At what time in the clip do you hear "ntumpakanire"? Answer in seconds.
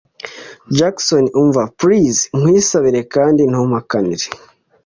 3.45-4.25